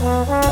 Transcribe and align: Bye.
Bye. 0.00 0.49